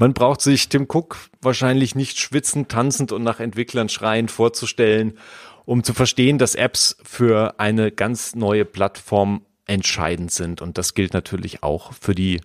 [0.00, 5.18] Man braucht sich Tim Cook wahrscheinlich nicht schwitzend, tanzend und nach Entwicklern schreiend vorzustellen,
[5.64, 10.62] um zu verstehen, dass Apps für eine ganz neue Plattform entscheidend sind.
[10.62, 12.40] Und das gilt natürlich auch für die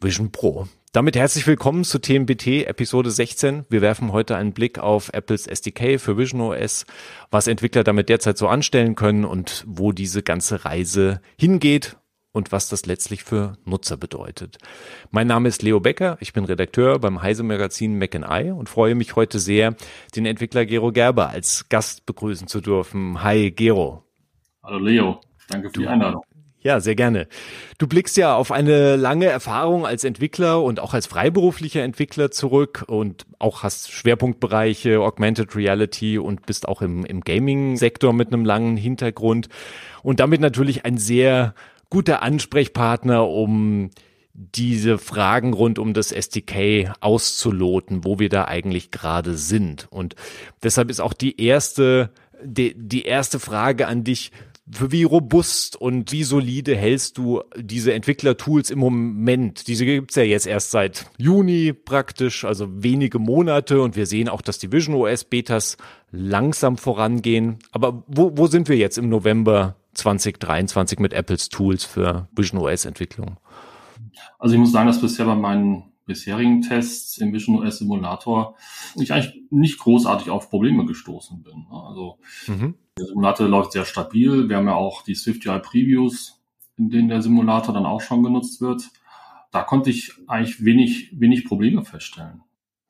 [0.00, 0.68] Vision Pro.
[0.92, 3.66] Damit herzlich willkommen zu TMBT Episode 16.
[3.68, 6.86] Wir werfen heute einen Blick auf Apples SDK für Vision OS,
[7.30, 11.98] was Entwickler damit derzeit so anstellen können und wo diese ganze Reise hingeht
[12.36, 14.58] und was das letztlich für Nutzer bedeutet.
[15.10, 18.68] Mein Name ist Leo Becker, ich bin Redakteur beim Heise Magazin Mac and I und
[18.68, 19.74] freue mich heute sehr,
[20.14, 23.22] den Entwickler Gero Gerber als Gast begrüßen zu dürfen.
[23.22, 24.04] Hi Gero.
[24.62, 26.22] Hallo Leo, danke für die Einladung.
[26.60, 27.28] Ja, sehr gerne.
[27.78, 32.84] Du blickst ja auf eine lange Erfahrung als Entwickler und auch als freiberuflicher Entwickler zurück
[32.88, 38.76] und auch hast Schwerpunktbereiche, Augmented Reality und bist auch im, im Gaming-Sektor mit einem langen
[38.76, 39.48] Hintergrund
[40.02, 41.54] und damit natürlich ein sehr
[41.96, 43.88] guter Ansprechpartner, um
[44.34, 49.86] diese Fragen rund um das SDK auszuloten, wo wir da eigentlich gerade sind.
[49.88, 50.14] Und
[50.62, 52.10] deshalb ist auch die erste,
[52.44, 54.30] die, die erste Frage an dich,
[54.70, 59.66] für wie robust und wie solide hältst du diese Entwicklertools im Moment?
[59.66, 64.42] Diese gibt's ja jetzt erst seit Juni praktisch, also wenige Monate und wir sehen auch,
[64.42, 65.78] dass die Vision OS Betas
[66.10, 67.58] langsam vorangehen.
[67.70, 72.84] Aber wo, wo sind wir jetzt im November 2023 mit Apples Tools für Vision OS
[72.84, 73.38] Entwicklung?
[74.38, 78.56] Also ich muss sagen, dass bisher bei meinen bisherigen Tests im Vision OS Simulator
[78.94, 81.66] ich eigentlich nicht großartig auf Probleme gestoßen bin.
[81.70, 82.74] Also mhm.
[82.96, 84.48] der Simulator läuft sehr stabil.
[84.48, 86.40] Wir haben ja auch die SwiftUI Previews,
[86.76, 88.84] in denen der Simulator dann auch schon genutzt wird.
[89.50, 92.42] Da konnte ich eigentlich wenig, wenig Probleme feststellen.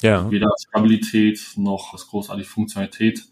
[0.02, 0.30] Ja.
[0.30, 3.26] Weder Stabilität noch großartige Funktionalität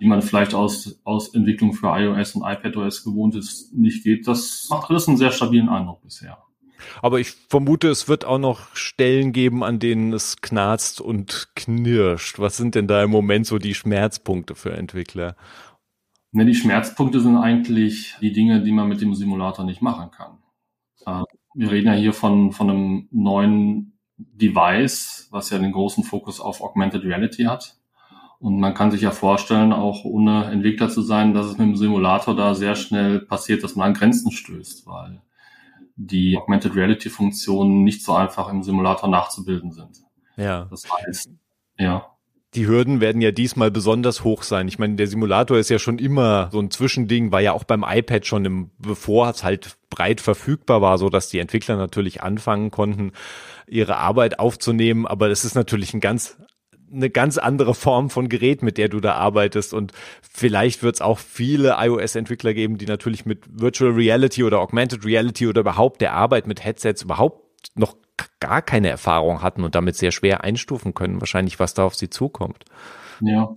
[0.00, 4.26] die man vielleicht aus, aus Entwicklung für iOS und iPadOS gewohnt ist, nicht geht.
[4.26, 6.38] Das macht alles einen sehr stabilen Eindruck bisher.
[7.02, 12.38] Aber ich vermute, es wird auch noch Stellen geben, an denen es knarzt und knirscht.
[12.38, 15.36] Was sind denn da im Moment so die Schmerzpunkte für Entwickler?
[16.30, 20.38] Ne, die Schmerzpunkte sind eigentlich die Dinge, die man mit dem Simulator nicht machen kann.
[21.06, 21.24] Äh,
[21.54, 26.60] wir reden ja hier von, von einem neuen Device, was ja den großen Fokus auf
[26.60, 27.77] Augmented Reality hat.
[28.40, 31.76] Und man kann sich ja vorstellen, auch ohne Entwickler zu sein, dass es mit dem
[31.76, 35.20] Simulator da sehr schnell passiert, dass man an Grenzen stößt, weil
[35.96, 39.98] die Augmented Reality Funktionen nicht so einfach im Simulator nachzubilden sind.
[40.36, 40.68] Ja.
[40.70, 41.30] Das heißt,
[41.78, 42.06] ja.
[42.54, 44.68] Die Hürden werden ja diesmal besonders hoch sein.
[44.68, 47.84] Ich meine, der Simulator ist ja schon immer so ein Zwischending, war ja auch beim
[47.86, 52.70] iPad schon im, bevor es halt breit verfügbar war, so dass die Entwickler natürlich anfangen
[52.70, 53.12] konnten,
[53.66, 55.06] ihre Arbeit aufzunehmen.
[55.06, 56.38] Aber es ist natürlich ein ganz
[56.92, 59.74] eine ganz andere Form von Gerät, mit der du da arbeitest.
[59.74, 65.04] Und vielleicht wird es auch viele iOS-Entwickler geben, die natürlich mit Virtual Reality oder Augmented
[65.04, 67.44] Reality oder überhaupt der Arbeit mit Headsets überhaupt
[67.74, 67.96] noch
[68.40, 72.10] gar keine Erfahrung hatten und damit sehr schwer einstufen können, wahrscheinlich, was da auf sie
[72.10, 72.64] zukommt.
[73.20, 73.56] Ja,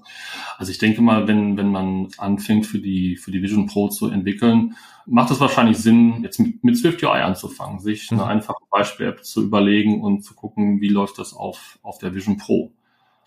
[0.57, 4.09] also ich denke mal, wenn, wenn man anfängt für die, für die Vision Pro zu
[4.09, 4.75] entwickeln,
[5.05, 8.27] macht es wahrscheinlich Sinn, jetzt mit, mit Swift UI anzufangen, sich eine mhm.
[8.27, 12.71] einfache Beispiel-App zu überlegen und zu gucken, wie läuft das auf, auf der Vision Pro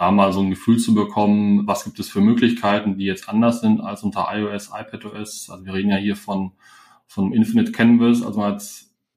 [0.04, 3.60] da mal so ein Gefühl zu bekommen, was gibt es für Möglichkeiten, die jetzt anders
[3.60, 5.48] sind als unter iOS, iPadOS.
[5.50, 6.53] Also wir reden ja hier von,
[7.06, 8.64] von Infinite Canvas, also man hat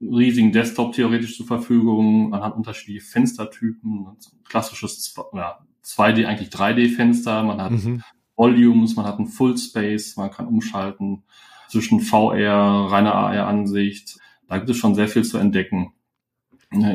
[0.00, 4.06] riesigen Desktop theoretisch zur Verfügung, man hat unterschiedliche Fenstertypen,
[4.48, 8.02] klassisches ja, 2D, eigentlich 3D-Fenster, man hat mhm.
[8.36, 11.24] Volumes, man hat einen Full Space, man kann umschalten
[11.68, 14.18] zwischen VR, reiner AR-Ansicht.
[14.46, 15.92] Da gibt es schon sehr viel zu entdecken.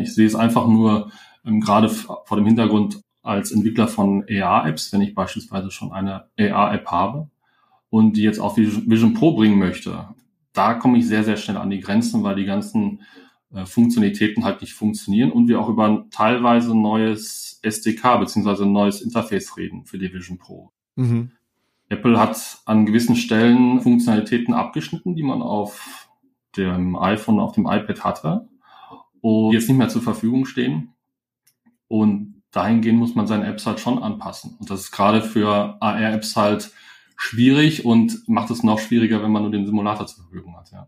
[0.02, 1.12] Ich sehe es einfach nur
[1.46, 6.86] ähm, gerade vor dem Hintergrund als Entwickler von AR-Apps, wenn ich beispielsweise schon eine AR-App
[6.88, 7.30] habe
[7.90, 10.10] und die jetzt auf Vision Pro bringen möchte,
[10.52, 13.02] da komme ich sehr, sehr schnell an die Grenzen, weil die ganzen
[13.54, 18.74] äh, Funktionalitäten halt nicht funktionieren und wir auch über ein teilweise neues SDK beziehungsweise ein
[18.74, 20.72] neues Interface reden für die Vision Pro.
[20.96, 21.32] Mhm.
[21.90, 26.10] Apple hat an gewissen Stellen Funktionalitäten abgeschnitten, die man auf
[26.58, 28.48] dem iPhone, auf dem iPad hatte
[29.22, 30.94] und jetzt nicht mehr zur Verfügung stehen.
[31.88, 34.56] Und dahingehend muss man seine Apps halt schon anpassen.
[34.60, 36.72] Und das ist gerade für AR-Apps halt
[37.18, 40.88] schwierig und macht es noch schwieriger, wenn man nur den Simulator zur Verfügung hat, ja.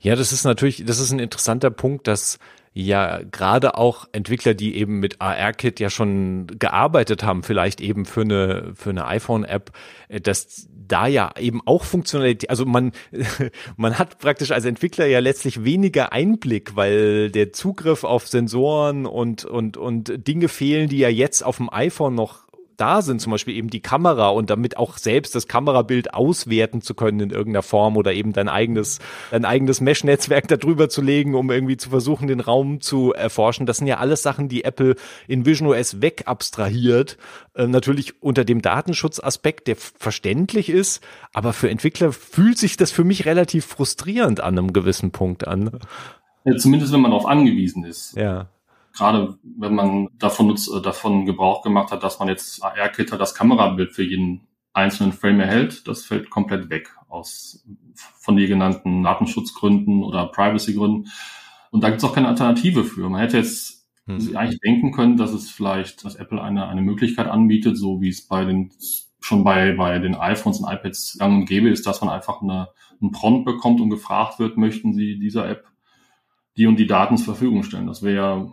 [0.00, 2.38] Ja, das ist natürlich, das ist ein interessanter Punkt, dass
[2.72, 8.22] ja gerade auch Entwickler, die eben mit AR-Kit ja schon gearbeitet haben, vielleicht eben für
[8.22, 9.72] eine, für eine iPhone-App,
[10.08, 12.92] äh, dass da ja eben auch Funktionalität, also man,
[13.76, 19.44] man hat praktisch als Entwickler ja letztlich weniger Einblick, weil der Zugriff auf Sensoren und,
[19.44, 22.47] und, und Dinge fehlen, die ja jetzt auf dem iPhone noch
[22.78, 26.94] da sind, zum Beispiel eben die Kamera und damit auch selbst das Kamerabild auswerten zu
[26.94, 31.50] können in irgendeiner Form oder eben dein eigenes, dein eigenes Mesh-Netzwerk darüber zu legen, um
[31.50, 33.66] irgendwie zu versuchen, den Raum zu erforschen.
[33.66, 34.94] Das sind ja alles Sachen, die Apple
[35.26, 37.18] in Vision OS wegabstrahiert.
[37.54, 41.02] Äh, natürlich unter dem Datenschutzaspekt, der verständlich ist,
[41.32, 45.78] aber für Entwickler fühlt sich das für mich relativ frustrierend an einem gewissen Punkt an.
[46.44, 48.16] Ja, zumindest wenn man darauf angewiesen ist.
[48.16, 48.48] Ja
[48.98, 53.92] gerade wenn man davon, äh, davon Gebrauch gemacht hat, dass man jetzt AR-Kit das Kamerabild
[53.92, 57.64] für jeden einzelnen Frame erhält, das fällt komplett weg aus
[57.94, 61.08] von den genannten Datenschutzgründen oder Privacy-Gründen.
[61.70, 63.08] Und da gibt es auch keine Alternative für.
[63.08, 64.36] Man hätte jetzt hm.
[64.36, 68.26] eigentlich denken können, dass es vielleicht, dass Apple eine, eine Möglichkeit anbietet, so wie es
[68.26, 68.70] bei den
[69.20, 72.68] schon bei, bei den iPhones und iPads gang und gäbe ist, dass man einfach eine,
[73.00, 75.66] einen Prompt bekommt und gefragt wird, möchten Sie dieser App
[76.56, 77.86] die und die Daten zur Verfügung stellen.
[77.86, 78.52] Das wäre ja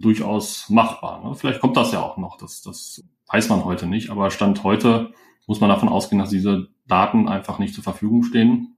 [0.00, 1.22] durchaus machbar.
[1.24, 1.34] Ne?
[1.34, 5.12] Vielleicht kommt das ja auch noch, das, das weiß man heute nicht, aber Stand heute
[5.46, 8.76] muss man davon ausgehen, dass diese Daten einfach nicht zur Verfügung stehen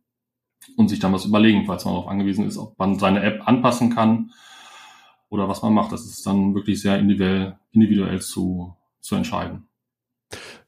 [0.76, 3.94] und sich dann was überlegen, falls man darauf angewiesen ist, ob man seine App anpassen
[3.94, 4.32] kann
[5.28, 5.92] oder was man macht.
[5.92, 9.68] Das ist dann wirklich sehr individuell, individuell zu, zu entscheiden.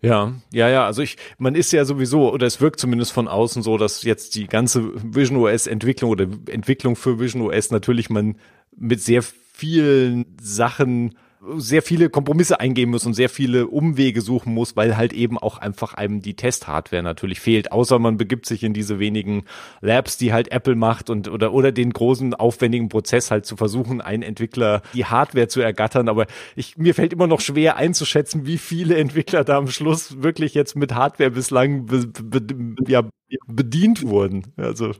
[0.01, 3.65] Ja, ja, ja, also ich, man ist ja sowieso, oder es wirkt zumindest von außen
[3.65, 8.37] so, dass jetzt die ganze Vision OS Entwicklung oder Entwicklung für Vision OS natürlich man
[8.77, 9.25] mit sehr
[9.59, 11.15] vielen Sachen
[11.57, 15.59] sehr viele Kompromisse eingehen muss und sehr viele Umwege suchen muss, weil halt eben auch
[15.59, 17.71] einfach einem die Testhardware natürlich fehlt.
[17.71, 19.45] Außer man begibt sich in diese wenigen
[19.81, 24.01] Labs, die halt Apple macht und oder oder den großen aufwendigen Prozess halt zu versuchen,
[24.01, 26.09] einen Entwickler die Hardware zu ergattern.
[26.09, 26.27] Aber
[26.57, 30.75] ich mir fällt immer noch schwer einzuschätzen, wie viele Entwickler da am Schluss wirklich jetzt
[30.77, 32.43] mit Hardware bislang be, be,
[32.89, 33.03] ja,
[33.47, 34.53] bedient wurden.
[34.57, 34.93] Also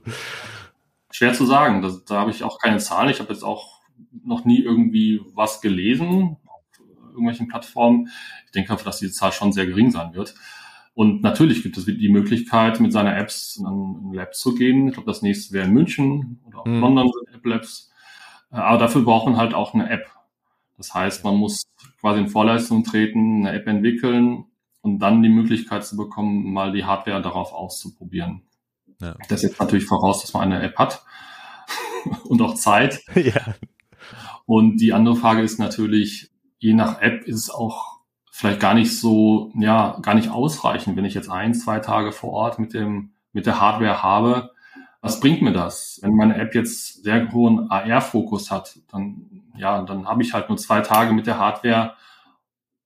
[1.11, 1.81] schwer zu sagen.
[1.81, 3.09] Das, da habe ich auch keine Zahlen.
[3.09, 3.78] Ich habe jetzt auch
[4.23, 6.61] noch nie irgendwie was gelesen auf
[7.09, 8.09] irgendwelchen Plattformen.
[8.45, 10.35] Ich denke, dass die Zahl schon sehr gering sein wird.
[10.93, 14.87] Und natürlich gibt es die Möglichkeit, mit seiner Apps in ein Lab zu gehen.
[14.87, 16.81] Ich glaube, das nächste wäre in München oder auch mhm.
[16.81, 17.89] London sind App Labs.
[18.51, 20.09] Äh, aber dafür braucht man halt auch eine App.
[20.77, 21.63] Das heißt, man muss
[21.99, 24.45] quasi in Vorleistung treten, eine App entwickeln
[24.81, 28.43] und dann die Möglichkeit zu bekommen, mal die Hardware darauf auszuprobieren.
[29.01, 29.15] Ja.
[29.27, 31.03] Das setzt natürlich voraus, dass man eine App hat
[32.25, 33.01] und auch Zeit.
[33.15, 33.55] Ja.
[34.49, 37.99] Und die andere Frage ist natürlich, je nach App ist es auch
[38.31, 42.31] vielleicht gar nicht so, ja, gar nicht ausreichend, wenn ich jetzt ein, zwei Tage vor
[42.31, 44.49] Ort mit dem, mit der Hardware habe.
[45.01, 45.99] Was bringt mir das?
[46.01, 50.57] Wenn meine App jetzt sehr hohen AR-Fokus hat, dann, ja, dann habe ich halt nur
[50.57, 51.93] zwei Tage mit der Hardware,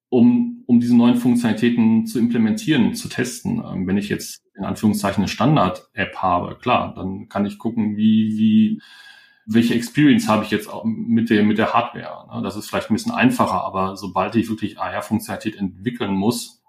[0.10, 3.64] um, um diese neuen Funktionalitäten zu implementieren, zu testen.
[3.66, 8.38] Ähm, wenn ich jetzt in Anführungszeichen eine Standard-App habe, klar, dann kann ich gucken, wie,
[8.38, 8.82] wie,
[9.46, 12.34] welche Experience habe ich jetzt mit der, mit der Hardware.
[12.34, 12.44] Ne?
[12.44, 16.62] Das ist vielleicht ein bisschen einfacher, aber sobald ich wirklich AR-Funktionalität entwickeln muss,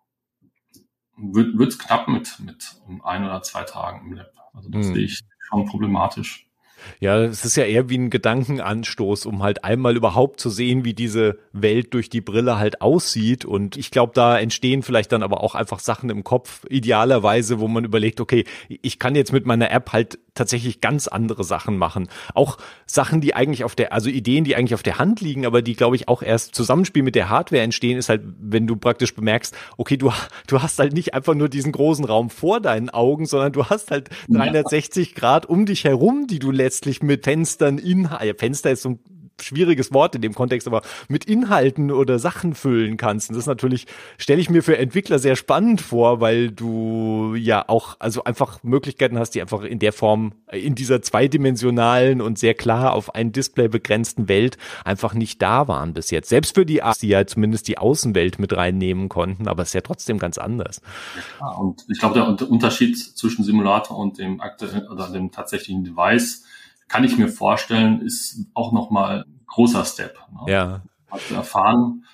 [1.17, 4.33] wird es knapp mit, mit ein oder zwei Tagen im Lab.
[4.53, 4.95] Also das hm.
[4.95, 6.49] sehe ich schon problematisch.
[7.01, 10.95] Ja, es ist ja eher wie ein Gedankenanstoß, um halt einmal überhaupt zu sehen, wie
[10.95, 13.45] diese Welt durch die Brille halt aussieht.
[13.45, 17.69] Und ich glaube, da entstehen vielleicht dann aber auch einfach Sachen im Kopf, idealerweise, wo
[17.69, 22.09] man überlegt, okay, ich kann jetzt mit meiner App halt tatsächlich ganz andere Sachen machen.
[22.35, 25.63] Auch Sachen, die eigentlich auf der, also Ideen, die eigentlich auf der Hand liegen, aber
[25.63, 29.15] die, glaube ich, auch erst Zusammenspiel mit der Hardware entstehen, ist halt, wenn du praktisch
[29.15, 30.13] bemerkst, okay, du,
[30.47, 33.91] du hast halt nicht einfach nur diesen großen Raum vor deinen Augen, sondern du hast
[33.91, 38.83] halt 360 Grad um dich herum, die du letztlich mit Fenstern in, ja, Fenster ist
[38.83, 38.99] so ein
[39.41, 43.31] schwieriges Wort in dem Kontext, aber mit Inhalten oder Sachen füllen kannst.
[43.31, 43.87] Und das ist natürlich,
[44.19, 49.19] stelle ich mir für Entwickler sehr spannend vor, weil du ja auch, also einfach Möglichkeiten
[49.19, 53.69] hast, die einfach in der Form, in dieser zweidimensionalen und sehr klar auf ein Display
[53.69, 56.29] begrenzten Welt einfach nicht da waren bis jetzt.
[56.29, 59.75] Selbst für die Apps, die ja zumindest die Außenwelt mit reinnehmen konnten, aber es ist
[59.75, 60.81] ja trotzdem ganz anders.
[61.41, 66.45] Ja, und ich glaube, der Unterschied zwischen Simulator und dem aktuellen oder dem tatsächlichen Device
[66.89, 70.19] kann ich mir vorstellen, ist auch nochmal großer Step.
[70.33, 70.53] Ne?
[70.53, 70.83] Ja.
[71.29, 72.05] zu erfahren,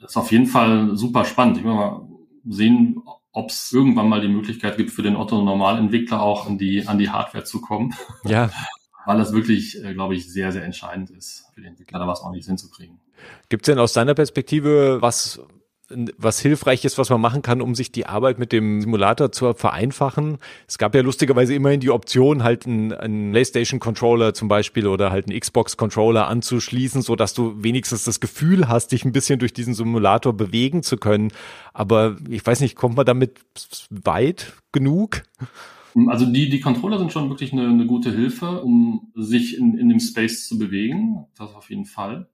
[0.00, 1.58] das ist auf jeden Fall super spannend.
[1.58, 2.06] Ich will mal
[2.46, 3.02] sehen,
[3.32, 7.10] ob es irgendwann mal die Möglichkeit gibt, für den Otto-Normalentwickler auch an die, an die
[7.10, 7.94] Hardware zu kommen.
[8.24, 8.50] Ja.
[9.06, 12.22] Weil das wirklich, äh, glaube ich, sehr, sehr entscheidend ist, für den Entwickler da was
[12.22, 13.00] ordentlich hinzukriegen.
[13.50, 15.42] Gibt es denn aus deiner Perspektive was,
[16.16, 19.52] was hilfreich ist, was man machen kann, um sich die Arbeit mit dem Simulator zu
[19.52, 20.38] vereinfachen.
[20.66, 25.28] Es gab ja lustigerweise immerhin die Option, halt einen, einen PlayStation-Controller zum Beispiel oder halt
[25.28, 29.74] einen Xbox-Controller anzuschließen, so dass du wenigstens das Gefühl hast, dich ein bisschen durch diesen
[29.74, 31.32] Simulator bewegen zu können.
[31.72, 33.40] Aber ich weiß nicht, kommt man damit
[33.90, 35.22] weit genug?
[36.08, 39.88] Also die, die Controller sind schon wirklich eine, eine gute Hilfe, um sich in, in
[39.88, 41.26] dem Space zu bewegen.
[41.36, 42.28] Das auf jeden Fall.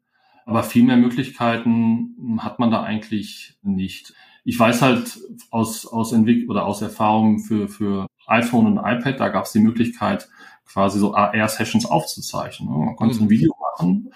[0.51, 4.15] Aber viel mehr Möglichkeiten hat man da eigentlich nicht.
[4.43, 5.21] Ich weiß halt
[5.53, 9.61] aus, aus Entwick oder aus Erfahrungen für, für iPhone und iPad, da gab es die
[9.61, 10.29] Möglichkeit,
[10.67, 12.69] quasi so AR-Sessions aufzuzeichnen.
[12.69, 13.23] Man konnte mhm.
[13.23, 14.13] ein Video machen,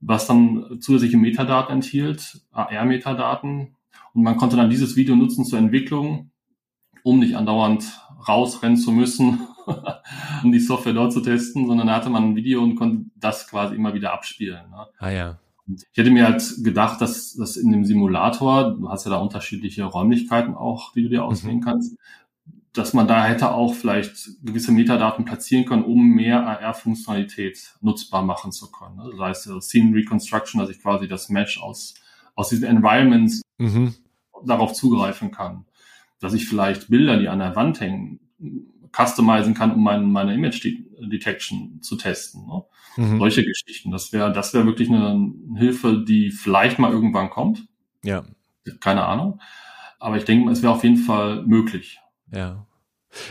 [0.00, 3.74] was dann zusätzliche Metadaten enthielt, AR-Metadaten.
[4.12, 6.32] Und man konnte dann dieses Video nutzen zur Entwicklung,
[7.02, 9.40] um nicht andauernd rausrennen zu müssen,
[10.44, 13.48] um die Software dort zu testen, sondern da hatte man ein Video und konnte das
[13.48, 14.68] quasi immer wieder abspielen.
[14.68, 14.86] Ne?
[14.98, 15.38] Ah ja.
[15.68, 19.84] Ich hätte mir halt gedacht, dass, dass in dem Simulator, du hast ja da unterschiedliche
[19.84, 21.62] Räumlichkeiten auch, die du dir auswählen mhm.
[21.62, 21.96] kannst,
[22.72, 28.52] dass man da hätte auch vielleicht gewisse Metadaten platzieren können, um mehr AR-Funktionalität nutzbar machen
[28.52, 28.96] zu können.
[28.96, 29.10] Ne?
[29.10, 31.94] Das heißt, äh, Scene Reconstruction, dass ich quasi das Mesh aus,
[32.34, 33.94] aus diesen Environments mhm.
[34.44, 35.64] darauf zugreifen kann.
[36.20, 38.20] Dass ich vielleicht Bilder, die an der Wand hängen,
[38.92, 40.66] customizen kann, um mein, meine Image
[41.00, 42.46] Detection zu testen.
[42.46, 42.64] Ne?
[42.96, 43.18] Mhm.
[43.18, 43.90] Solche Geschichten.
[43.90, 47.66] Das wäre, das wäre wirklich eine Hilfe, die vielleicht mal irgendwann kommt.
[48.02, 48.24] Ja.
[48.80, 49.40] Keine Ahnung.
[49.98, 52.00] Aber ich denke, es wäre auf jeden Fall möglich.
[52.32, 52.66] Ja.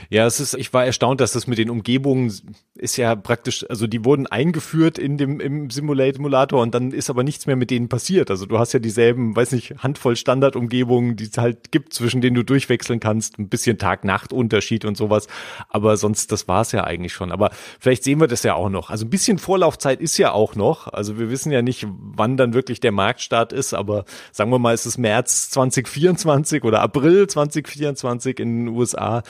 [0.10, 2.34] Ja, es ist, ich war erstaunt, dass das mit den Umgebungen
[2.76, 7.24] ist ja praktisch, also die wurden eingeführt in dem, im Simulator und dann ist aber
[7.24, 8.30] nichts mehr mit denen passiert.
[8.30, 12.36] Also du hast ja dieselben, weiß nicht, Handvoll Standardumgebungen, die es halt gibt, zwischen denen
[12.36, 15.28] du durchwechseln kannst, ein bisschen Tag-Nacht-Unterschied und sowas.
[15.70, 17.32] Aber sonst, das war's ja eigentlich schon.
[17.32, 18.90] Aber vielleicht sehen wir das ja auch noch.
[18.90, 20.88] Also ein bisschen Vorlaufzeit ist ja auch noch.
[20.88, 24.74] Also wir wissen ja nicht, wann dann wirklich der Marktstart ist, aber sagen wir mal,
[24.74, 29.24] es ist März 2024 oder April 2024 in den USA.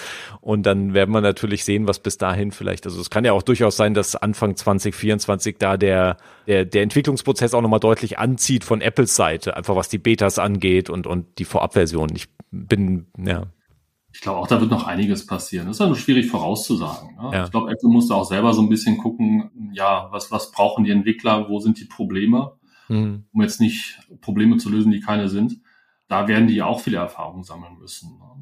[0.48, 3.44] Und dann werden wir natürlich sehen, was bis dahin vielleicht, also es kann ja auch
[3.44, 6.16] durchaus sein, dass Anfang 2024 da der,
[6.48, 10.90] der, der Entwicklungsprozess auch nochmal deutlich anzieht von Apples Seite, einfach was die Betas angeht
[10.90, 12.16] und, und die Vorabversion.
[12.16, 13.48] Ich bin, ja.
[14.14, 15.68] Ich glaube auch, da wird noch einiges passieren.
[15.68, 17.18] Das ist ja nur schwierig vorauszusagen.
[17.22, 17.30] Ne?
[17.34, 17.44] Ja.
[17.44, 20.86] Ich glaube, Apple muss da auch selber so ein bisschen gucken, ja, was, was brauchen
[20.86, 22.54] die Entwickler, wo sind die Probleme,
[22.88, 23.26] mhm.
[23.34, 25.60] um jetzt nicht Probleme zu lösen, die keine sind.
[26.08, 28.18] Da werden die auch viele Erfahrungen sammeln müssen.
[28.18, 28.37] Ne?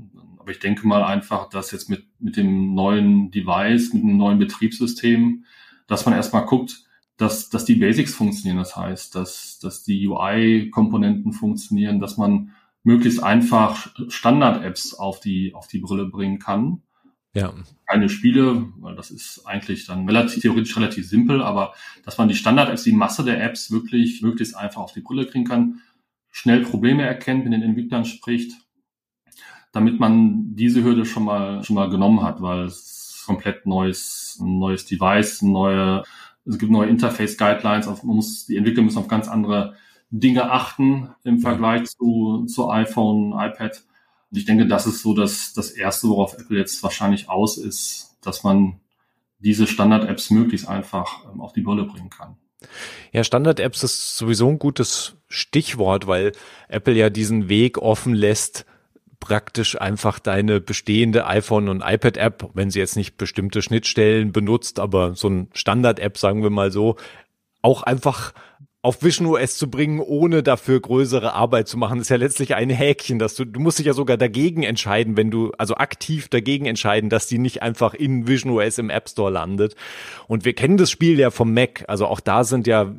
[0.46, 4.38] Aber ich denke mal einfach, dass jetzt mit, mit dem neuen Device, mit dem neuen
[4.38, 5.44] Betriebssystem,
[5.88, 6.84] dass man erstmal guckt,
[7.18, 8.60] dass, dass die Basics funktionieren.
[8.60, 12.52] Das heißt, dass, dass die UI-Komponenten funktionieren, dass man
[12.84, 16.84] möglichst einfach Standard-Apps auf die, auf die Brille bringen kann.
[17.34, 17.52] Ja.
[17.88, 21.74] Keine Spiele, weil das ist eigentlich dann relativ, theoretisch relativ simpel, aber
[22.04, 25.46] dass man die Standard-Apps, die Masse der Apps wirklich möglichst einfach auf die Brille kriegen
[25.46, 25.82] kann,
[26.30, 28.52] schnell Probleme erkennt, mit den Entwicklern spricht
[29.76, 34.58] damit man diese Hürde schon mal, schon mal genommen hat, weil es komplett neues, ein
[34.58, 36.04] neues Device, neue,
[36.46, 39.76] es gibt neue Interface Guidelines, auf, man muss, die Entwickler müssen auf ganz andere
[40.12, 43.84] Dinge achten im Vergleich zu, zu iPhone, iPad.
[44.32, 48.18] Und ich denke, das ist so das, das erste, worauf Apple jetzt wahrscheinlich aus ist,
[48.22, 48.80] dass man
[49.40, 52.38] diese Standard-Apps möglichst einfach ähm, auf die Brille bringen kann.
[53.12, 56.32] Ja, Standard-Apps ist sowieso ein gutes Stichwort, weil
[56.70, 58.66] Apple ja diesen Weg offen lässt,
[59.26, 65.16] praktisch einfach deine bestehende iPhone- und iPad-App, wenn sie jetzt nicht bestimmte Schnittstellen benutzt, aber
[65.16, 66.96] so ein Standard-App, sagen wir mal so,
[67.64, 68.34] auch einfach
[68.86, 72.70] auf Vision OS zu bringen, ohne dafür größere Arbeit zu machen, ist ja letztlich ein
[72.70, 76.68] Häkchen, dass du, du musst dich ja sogar dagegen entscheiden, wenn du, also aktiv dagegen
[76.68, 79.76] entscheiden, dass die nicht einfach in Vision OS im App Store landet.
[80.28, 82.94] Und wir kennen das Spiel ja vom Mac, also auch da sind ja,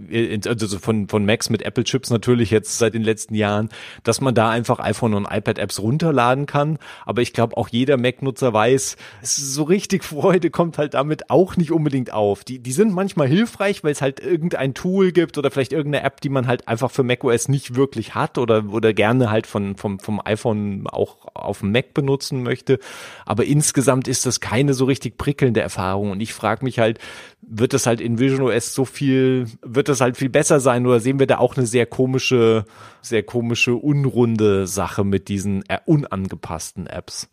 [0.44, 3.68] also von, von Macs mit Apple Chips natürlich jetzt seit den letzten Jahren,
[4.02, 6.80] dass man da einfach iPhone und iPad Apps runterladen kann.
[7.04, 11.70] Aber ich glaube, auch jeder Mac-Nutzer weiß, so richtig Freude kommt halt damit auch nicht
[11.70, 12.42] unbedingt auf.
[12.42, 16.20] Die, die sind manchmal hilfreich, weil es halt irgendein Tool gibt oder vielleicht irgendeine App,
[16.20, 20.00] die man halt einfach für macOS nicht wirklich hat oder, oder gerne halt von, vom,
[20.00, 22.78] vom iPhone auch auf dem Mac benutzen möchte.
[23.24, 26.10] Aber insgesamt ist das keine so richtig prickelnde Erfahrung.
[26.10, 26.98] Und ich frage mich halt,
[27.42, 31.00] wird das halt in Vision OS so viel, wird das halt viel besser sein oder
[31.00, 32.64] sehen wir da auch eine sehr komische,
[33.02, 37.30] sehr komische, unrunde Sache mit diesen äh, unangepassten Apps?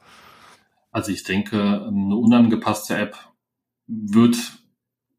[0.92, 3.18] Also ich denke, eine unangepasste App
[3.88, 4.38] wird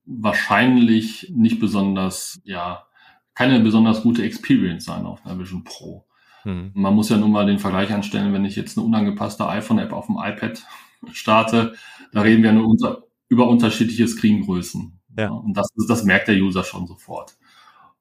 [0.07, 2.87] wahrscheinlich nicht besonders, ja,
[3.35, 6.07] keine besonders gute Experience sein auf einer Vision Pro.
[6.43, 6.71] Hm.
[6.75, 10.07] Man muss ja nun mal den Vergleich anstellen, wenn ich jetzt eine unangepasste iPhone-App auf
[10.07, 10.63] dem iPad
[11.13, 11.75] starte,
[12.13, 15.01] da reden wir nur unter, über unterschiedliche Screengrößen.
[15.19, 15.31] Ja.
[15.31, 17.37] Und das, das merkt der User schon sofort.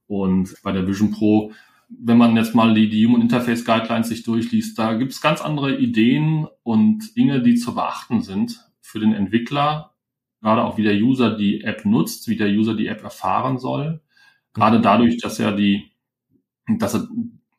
[0.08, 1.52] Und bei der Vision Pro,
[1.90, 5.42] wenn man jetzt mal die, die Human Interface Guidelines sich durchliest, da gibt es ganz
[5.42, 9.94] andere Ideen und Dinge, die zu beachten sind für den Entwickler,
[10.42, 14.02] gerade auch wie der User die App nutzt, wie der User die App erfahren soll.
[14.54, 15.92] Gerade dadurch, dass er die,
[16.68, 17.08] dass er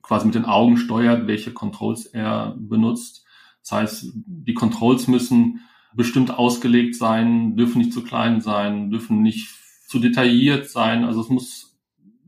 [0.02, 3.24] quasi mit den Augen steuert, welche Controls er benutzt.
[3.62, 5.60] Das heißt, die Controls müssen
[5.94, 9.48] bestimmt ausgelegt sein, dürfen nicht zu klein sein, dürfen nicht
[9.86, 11.04] zu detailliert sein.
[11.04, 11.76] Also es muss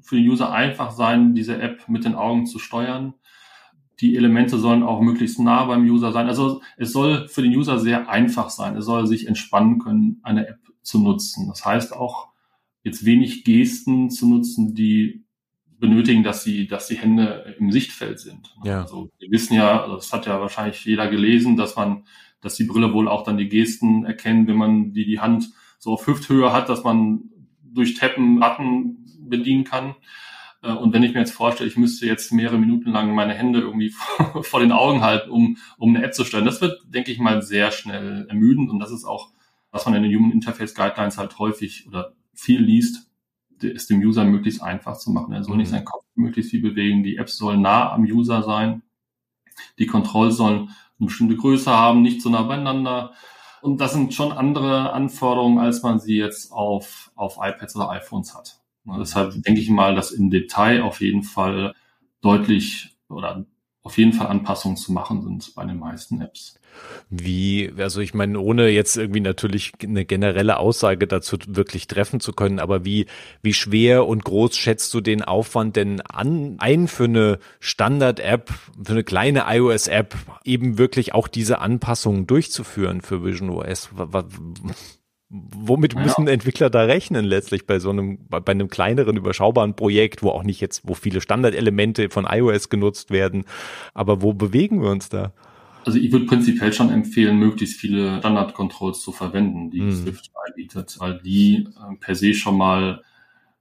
[0.00, 3.14] für den User einfach sein, diese App mit den Augen zu steuern.
[4.00, 6.28] Die Elemente sollen auch möglichst nah beim User sein.
[6.28, 8.76] Also es soll für den User sehr einfach sein.
[8.76, 11.48] Es soll sich entspannen können, eine App zu nutzen.
[11.48, 12.28] Das heißt auch,
[12.86, 15.24] jetzt wenig Gesten zu nutzen, die
[15.80, 18.54] benötigen, dass sie, dass die Hände im Sichtfeld sind.
[18.64, 18.82] Ja.
[18.82, 22.04] Also wir wissen ja, also das hat ja wahrscheinlich jeder gelesen, dass man,
[22.40, 25.50] dass die Brille wohl auch dann die Gesten erkennt, wenn man die, die Hand
[25.80, 27.24] so auf Hüfthöhe hat, dass man
[27.60, 29.96] durch Tappen Button bedienen kann.
[30.62, 33.58] Äh, und wenn ich mir jetzt vorstelle, ich müsste jetzt mehrere Minuten lang meine Hände
[33.58, 33.92] irgendwie
[34.42, 37.42] vor den Augen halten, um, um eine App zu steuern, das wird, denke ich mal,
[37.42, 38.70] sehr schnell ermüdend.
[38.70, 39.32] Und das ist auch,
[39.72, 43.10] was man in den Human Interface Guidelines halt häufig oder viel liest,
[43.60, 45.32] ist dem User möglichst einfach zu machen.
[45.32, 45.60] Er soll mhm.
[45.60, 47.02] nicht seinen Kopf möglichst viel bewegen.
[47.02, 48.82] Die Apps sollen nah am User sein.
[49.78, 53.12] Die Controls sollen eine bestimmte Größe haben, nicht so nah beieinander.
[53.62, 58.34] Und das sind schon andere Anforderungen, als man sie jetzt auf, auf iPads oder iPhones
[58.34, 58.60] hat.
[58.84, 61.74] Und deshalb denke ich mal, dass im Detail auf jeden Fall
[62.20, 63.46] deutlich oder
[63.86, 66.58] auf jeden Fall Anpassungen zu machen sind bei den meisten Apps.
[67.08, 72.32] Wie, also ich meine, ohne jetzt irgendwie natürlich eine generelle Aussage dazu wirklich treffen zu
[72.32, 73.06] können, aber wie,
[73.42, 78.52] wie schwer und groß schätzt du den Aufwand denn an, ein für eine Standard-App,
[78.82, 83.90] für eine kleine iOS-App eben wirklich auch diese Anpassungen durchzuführen für Vision OS?
[85.28, 86.00] Womit ja.
[86.02, 90.44] müssen Entwickler da rechnen letztlich bei so einem, bei einem kleineren, überschaubaren Projekt, wo auch
[90.44, 93.44] nicht jetzt, wo viele Standardelemente von iOS genutzt werden,
[93.92, 95.32] aber wo bewegen wir uns da?
[95.84, 99.94] Also ich würde prinzipiell schon empfehlen, möglichst viele Standard-Controls zu verwenden, die mhm.
[99.94, 103.02] Swift anbietet, weil die äh, per se schon mal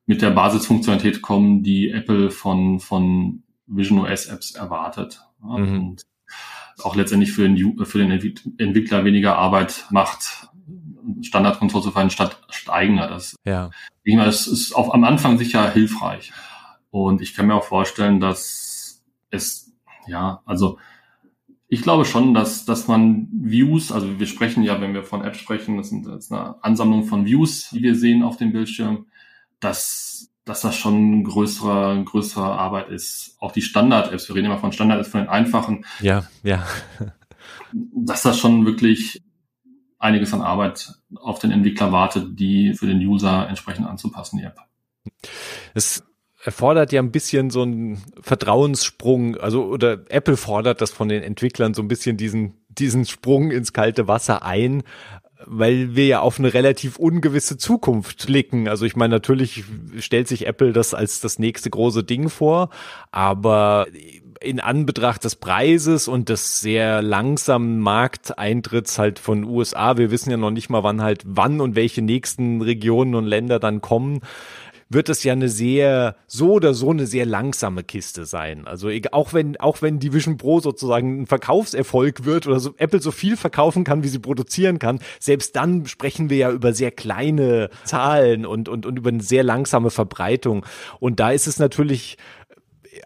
[0.05, 5.21] mit der Basisfunktionalität kommen, die Apple von, von Vision OS Apps erwartet.
[5.41, 5.79] Ja, mhm.
[5.79, 6.05] Und
[6.83, 10.49] auch letztendlich für den, für den Entwickler weniger Arbeit macht,
[11.21, 13.07] Standardkontrolle zu verwenden statt, eigener.
[13.07, 13.69] Das, ja.
[14.03, 16.31] ich meine, das ist auf, am Anfang sicher hilfreich.
[16.91, 19.73] Und ich kann mir auch vorstellen, dass es,
[20.07, 20.77] ja, also
[21.67, 25.39] ich glaube schon, dass, dass man Views, also wir sprechen ja, wenn wir von Apps
[25.39, 29.07] sprechen, das, sind, das ist eine Ansammlung von Views, die wir sehen auf dem Bildschirm,
[29.59, 33.35] dass, dass das schon größere, größere Arbeit ist.
[33.39, 35.85] Auch die Standard-Apps, wir reden immer von Standard-Apps, von den einfachen.
[36.01, 36.65] Ja, ja.
[37.93, 39.24] dass das schon wirklich
[40.05, 44.57] einiges an Arbeit auf den Entwickler wartet, die für den User entsprechend anzupassen, die App.
[45.73, 46.03] Es
[46.43, 51.73] erfordert ja ein bisschen so einen Vertrauenssprung, also oder Apple fordert das von den Entwicklern
[51.73, 54.83] so ein bisschen diesen diesen Sprung ins kalte Wasser ein,
[55.45, 58.67] weil wir ja auf eine relativ ungewisse Zukunft blicken.
[58.67, 59.63] Also ich meine, natürlich
[59.99, 62.69] stellt sich Apple das als das nächste große Ding vor,
[63.11, 63.87] aber
[64.45, 70.37] in Anbetracht des Preises und des sehr langsamen Markteintritts halt von USA, wir wissen ja
[70.37, 74.21] noch nicht mal, wann halt wann und welche nächsten Regionen und Länder dann kommen,
[74.89, 78.67] wird es ja eine sehr, so oder so eine sehr langsame Kiste sein.
[78.67, 83.01] Also auch wenn, auch wenn die Vision Pro sozusagen ein Verkaufserfolg wird oder so Apple
[83.01, 86.91] so viel verkaufen kann, wie sie produzieren kann, selbst dann sprechen wir ja über sehr
[86.91, 90.65] kleine Zahlen und, und, und über eine sehr langsame Verbreitung.
[90.99, 92.17] Und da ist es natürlich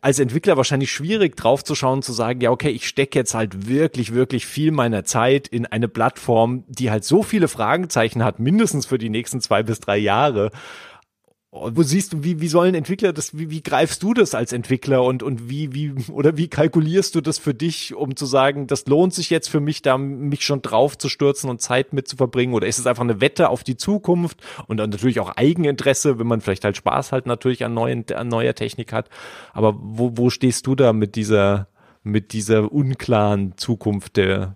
[0.01, 4.45] als Entwickler wahrscheinlich schwierig draufzuschauen, zu sagen, ja, okay, ich stecke jetzt halt wirklich, wirklich
[4.45, 9.09] viel meiner Zeit in eine Plattform, die halt so viele Fragezeichen hat, mindestens für die
[9.09, 10.51] nächsten zwei bis drei Jahre.
[11.51, 15.03] Wo siehst du, wie, wie sollen Entwickler das, wie, wie greifst du das als Entwickler
[15.03, 18.85] und, und wie, wie, oder wie kalkulierst du das für dich, um zu sagen, das
[18.85, 22.17] lohnt sich jetzt für mich, da mich schon drauf zu stürzen und Zeit mit zu
[22.17, 22.53] verbringen?
[22.53, 26.27] Oder ist es einfach eine Wette auf die Zukunft und dann natürlich auch Eigeninteresse, wenn
[26.27, 29.09] man vielleicht halt Spaß halt natürlich an neuen, an neuer Technik hat?
[29.51, 31.67] Aber wo, wo stehst du da mit dieser,
[32.03, 34.55] mit dieser unklaren Zukunft der,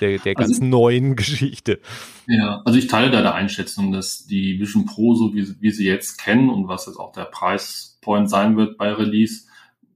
[0.00, 1.80] der, der ganz also, neuen Geschichte.
[2.26, 5.86] Ja, also ich teile da der Einschätzung, dass die Vision Pro, so wie, wie sie
[5.86, 9.46] jetzt kennen und was jetzt auch der Preispoint sein wird bei Release,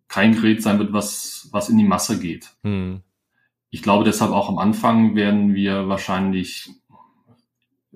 [0.08, 2.50] kein Gerät sein wird, was, was in die Masse geht.
[2.62, 3.02] Hm.
[3.70, 6.70] Ich glaube deshalb auch am Anfang werden wir wahrscheinlich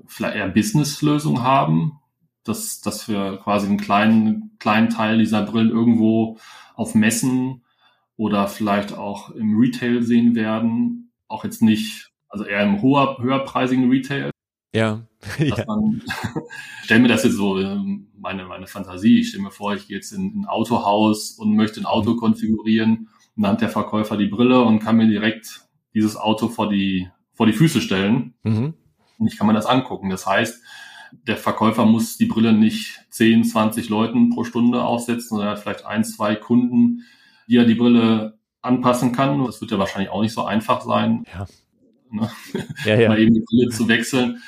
[0.07, 1.99] vielleicht eher Business-Lösungen haben,
[2.45, 6.39] dass, dass wir quasi einen kleinen, kleinen Teil dieser Brillen irgendwo
[6.75, 7.63] auf Messen
[8.17, 13.91] oder vielleicht auch im Retail sehen werden auch jetzt nicht, also eher im hoher, höherpreisigen
[13.91, 14.31] Retail.
[14.75, 15.07] Ja.
[15.39, 15.65] ja.
[15.67, 16.03] Man,
[16.85, 19.21] stell mir das jetzt so, ähm, meine, meine Fantasie.
[19.21, 22.19] Ich stelle mir vor, ich gehe jetzt in ein Autohaus und möchte ein Auto mhm.
[22.19, 26.69] konfigurieren und dann hat der Verkäufer die Brille und kann mir direkt dieses Auto vor
[26.69, 28.35] die, vor die Füße stellen.
[28.43, 28.75] Mhm.
[29.19, 30.11] Und ich kann mir das angucken.
[30.11, 30.63] Das heißt,
[31.27, 35.61] der Verkäufer muss die Brille nicht 10, 20 Leuten pro Stunde aufsetzen, sondern er hat
[35.61, 37.05] vielleicht ein, zwei Kunden,
[37.49, 39.45] die er die Brille anpassen kann.
[39.45, 41.47] Das wird ja wahrscheinlich auch nicht so einfach sein, ja.
[42.11, 42.31] Ne?
[42.85, 43.09] Ja, ja.
[43.11, 44.43] mal eben die Brille zu wechseln.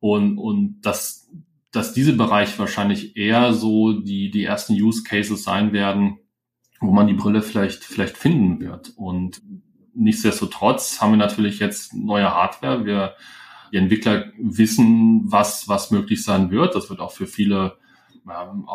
[0.00, 1.28] Und, und das,
[1.72, 6.18] dass diese Bereiche wahrscheinlich eher so die, die ersten Use Cases sein werden,
[6.80, 8.92] wo man die Brille vielleicht, vielleicht finden wird.
[8.96, 9.42] Und
[9.94, 12.84] nichtsdestotrotz haben wir natürlich jetzt neue Hardware.
[12.84, 13.14] Wir,
[13.72, 16.74] die Entwickler wissen, was, was möglich sein wird.
[16.74, 17.78] Das wird auch für viele,
[18.26, 18.66] ähm,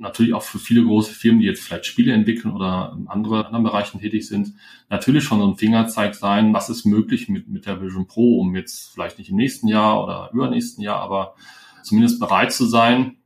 [0.00, 3.64] natürlich auch für viele große Firmen, die jetzt vielleicht Spiele entwickeln oder in andere, anderen
[3.64, 4.54] Bereichen tätig sind,
[4.88, 8.56] natürlich schon so ein Fingerzeig sein, was ist möglich mit, mit der Vision Pro, um
[8.56, 11.34] jetzt vielleicht nicht im nächsten Jahr oder übernächsten Jahr, aber
[11.82, 13.18] zumindest bereit zu sein,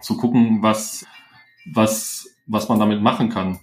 [0.00, 1.04] zu gucken, was,
[1.72, 3.58] was, was man damit machen kann.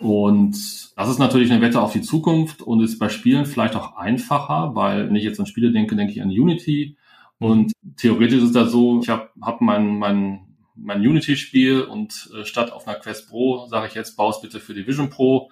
[0.00, 0.56] Und
[0.96, 4.74] das ist natürlich eine Wette auf die Zukunft und ist bei Spielen vielleicht auch einfacher,
[4.74, 6.96] weil wenn ich jetzt an Spiele denke, denke ich an Unity.
[7.38, 10.49] Und theoretisch ist das so, ich habe hab mein, mein
[10.82, 14.60] mein Unity-Spiel und äh, statt auf einer Quest Pro sage ich jetzt, baue es bitte
[14.60, 15.50] für die Vision Pro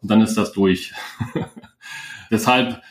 [0.00, 0.92] und dann ist das durch.
[2.30, 2.82] Deshalb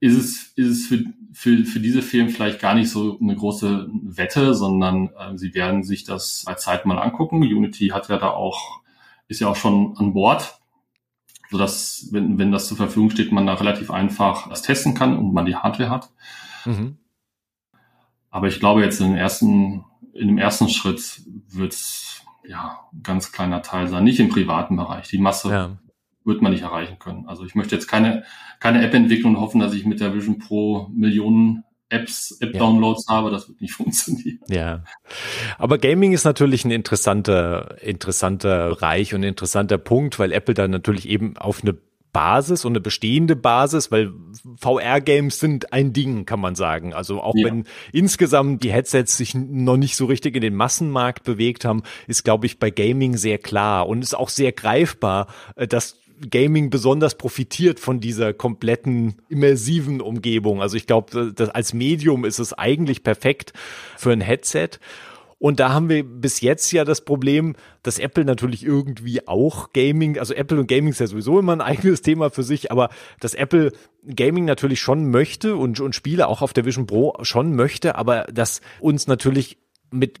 [0.00, 3.88] ist es, ist es für, für, für diese Firmen vielleicht gar nicht so eine große
[4.02, 7.42] Wette, sondern äh, sie werden sich das bei Zeit mal angucken.
[7.42, 8.80] Unity hat ja da auch,
[9.28, 10.58] ist ja auch schon an Bord,
[11.50, 15.32] sodass, wenn, wenn das zur Verfügung steht, man da relativ einfach das testen kann und
[15.32, 16.10] man die Hardware hat.
[16.64, 16.98] Mhm.
[18.30, 23.02] Aber ich glaube jetzt in den ersten in dem ersten Schritt wird es ja ein
[23.02, 25.08] ganz kleiner Teil sein, nicht im privaten Bereich.
[25.08, 25.78] Die Masse ja.
[26.24, 27.26] wird man nicht erreichen können.
[27.26, 28.24] Also ich möchte jetzt keine,
[28.60, 33.16] keine App entwickeln und hoffen, dass ich mit der Vision Pro Millionen Apps, App-Downloads ja.
[33.16, 34.40] habe, das wird nicht funktionieren.
[34.48, 34.82] Ja.
[35.58, 41.08] Aber Gaming ist natürlich ein interessanter, interessanter Bereich und interessanter Punkt, weil Apple da natürlich
[41.08, 41.76] eben auf eine
[42.12, 44.12] Basis und eine bestehende Basis, weil
[44.58, 46.92] VR-Games sind ein Ding, kann man sagen.
[46.92, 47.46] Also auch ja.
[47.46, 52.24] wenn insgesamt die Headsets sich noch nicht so richtig in den Massenmarkt bewegt haben, ist,
[52.24, 55.98] glaube ich, bei Gaming sehr klar und ist auch sehr greifbar, äh, dass
[56.30, 60.62] Gaming besonders profitiert von dieser kompletten immersiven Umgebung.
[60.62, 63.52] Also ich glaube, als Medium ist es eigentlich perfekt
[63.96, 64.70] für ein Headset.
[65.42, 70.16] Und da haben wir bis jetzt ja das Problem, dass Apple natürlich irgendwie auch Gaming,
[70.16, 73.34] also Apple und Gaming ist ja sowieso immer ein eigenes Thema für sich, aber dass
[73.34, 73.72] Apple
[74.06, 78.22] Gaming natürlich schon möchte und, und Spiele auch auf der Vision Pro schon möchte, aber
[78.32, 79.58] dass uns natürlich
[79.90, 80.20] mit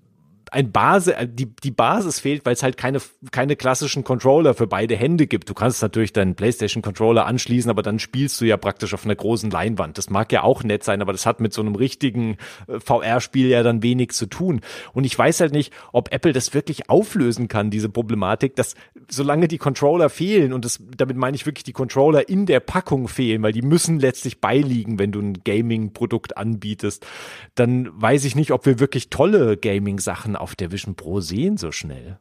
[0.52, 4.66] ein Basis, äh, die, die Basis fehlt, weil es halt keine, keine klassischen Controller für
[4.66, 5.48] beide Hände gibt.
[5.48, 9.14] Du kannst natürlich deinen PlayStation Controller anschließen, aber dann spielst du ja praktisch auf einer
[9.14, 9.96] großen Leinwand.
[9.96, 12.36] Das mag ja auch nett sein, aber das hat mit so einem richtigen
[12.68, 14.60] äh, VR-Spiel ja dann wenig zu tun.
[14.92, 18.74] Und ich weiß halt nicht, ob Apple das wirklich auflösen kann, diese Problematik, dass
[19.10, 23.08] solange die Controller fehlen, und das, damit meine ich wirklich die Controller in der Packung
[23.08, 27.06] fehlen, weil die müssen letztlich beiliegen, wenn du ein Gaming-Produkt anbietest,
[27.54, 31.72] dann weiß ich nicht, ob wir wirklich tolle Gaming-Sachen auf der Vision Pro sehen so
[31.72, 32.18] schnell?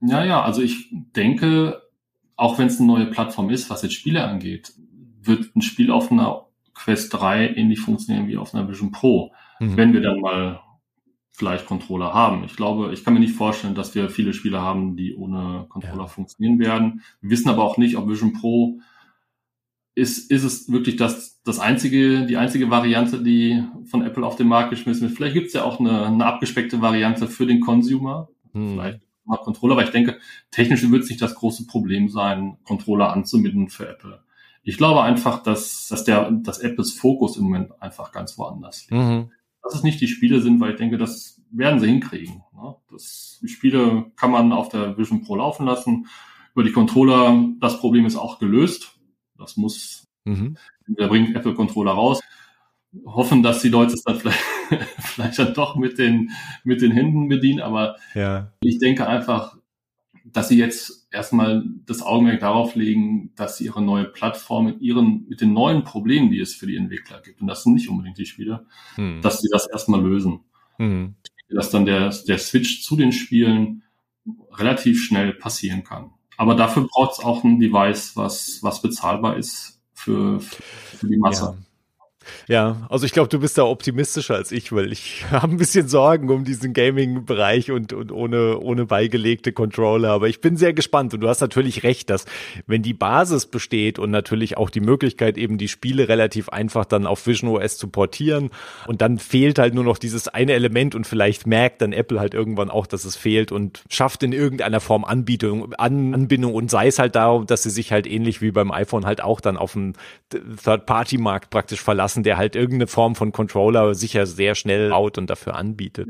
[0.00, 1.82] Ja, ja, also ich denke,
[2.36, 4.72] auch wenn es eine neue Plattform ist, was jetzt Spiele angeht,
[5.22, 9.76] wird ein Spiel auf einer Quest 3 ähnlich funktionieren wie auf einer Vision Pro, mhm.
[9.76, 10.60] wenn wir dann mal
[11.32, 12.44] vielleicht Controller haben.
[12.44, 16.04] Ich glaube, ich kann mir nicht vorstellen, dass wir viele Spiele haben, die ohne Controller
[16.04, 16.06] ja.
[16.06, 17.02] funktionieren werden.
[17.20, 18.78] Wir wissen aber auch nicht, ob Vision Pro
[19.96, 24.46] ist, ist es wirklich das, das einzige, die einzige Variante, die von Apple auf den
[24.46, 25.16] Markt geschmissen wird.
[25.16, 28.28] Vielleicht gibt es ja auch eine, eine abgespeckte Variante für den Consumer.
[28.52, 28.72] Hm.
[28.72, 30.18] Vielleicht mal Controller, aber ich denke,
[30.50, 34.20] technisch wird es nicht das große Problem sein, Controller anzubinden für Apple.
[34.62, 39.02] Ich glaube einfach, dass, dass der, dass Apples Fokus im Moment einfach ganz woanders liegt.
[39.02, 39.30] Mhm.
[39.62, 42.42] Dass es nicht die Spiele sind, weil ich denke, das werden sie hinkriegen.
[42.54, 42.76] Ne?
[42.90, 46.06] Das, die Spiele kann man auf der Vision Pro laufen lassen.
[46.54, 48.95] Über die Controller, das Problem ist auch gelöst
[49.38, 50.56] das muss, mhm.
[50.86, 52.20] da bringt Apple Controller raus.
[53.04, 54.40] Hoffen, dass die Leute es dann vielleicht,
[54.98, 56.30] vielleicht dann doch mit den,
[56.64, 58.52] mit den Händen bedienen, aber ja.
[58.60, 59.56] ich denke einfach,
[60.24, 65.26] dass sie jetzt erstmal das Augenmerk darauf legen, dass sie ihre neue Plattform mit ihren,
[65.28, 68.18] mit den neuen Problemen, die es für die Entwickler gibt, und das sind nicht unbedingt
[68.18, 69.20] die Spiele, hm.
[69.22, 70.40] dass sie das erstmal lösen.
[70.78, 71.14] Hm.
[71.48, 73.84] Dass dann der, der Switch zu den Spielen
[74.52, 76.10] relativ schnell passieren kann.
[76.36, 81.56] Aber dafür braucht es auch ein Device, was, was bezahlbar ist für, für die Masse.
[81.58, 81.65] Ja.
[82.48, 85.88] Ja, also ich glaube, du bist da optimistischer als ich, weil ich habe ein bisschen
[85.88, 90.10] Sorgen um diesen Gaming-Bereich und, und ohne, ohne beigelegte Controller.
[90.10, 92.24] Aber ich bin sehr gespannt und du hast natürlich recht, dass
[92.66, 97.06] wenn die Basis besteht und natürlich auch die Möglichkeit, eben die Spiele relativ einfach dann
[97.06, 98.50] auf Vision OS zu portieren
[98.86, 102.34] und dann fehlt halt nur noch dieses eine Element und vielleicht merkt dann Apple halt
[102.34, 106.88] irgendwann auch, dass es fehlt und schafft in irgendeiner Form Anbietung, An Anbindung und sei
[106.88, 109.72] es halt darum, dass sie sich halt ähnlich wie beim iPhone halt auch dann auf
[109.72, 109.94] dem
[110.30, 115.28] Third-Party-Markt praktisch verlassen lassen, der halt irgendeine Form von Controller sicher sehr schnell baut und
[115.28, 116.08] dafür anbietet.